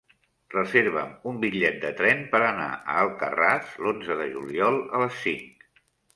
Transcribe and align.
Reserva'm 0.53 1.11
un 1.31 1.37
bitllet 1.43 1.77
de 1.83 1.91
tren 1.99 2.23
per 2.31 2.41
anar 2.47 2.65
a 2.71 2.97
Alcarràs 3.03 3.77
l'onze 3.85 4.19
de 4.25 4.27
juliol 4.35 4.83
a 4.99 5.05
les 5.05 5.23
cinc. 5.29 5.71